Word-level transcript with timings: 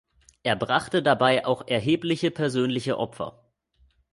Er 0.41 0.55
brachte 0.55 1.03
dabei 1.03 1.45
auch 1.45 1.67
erhebliche 1.67 2.31
persönliche 2.31 2.97
Opfer. 2.97 3.39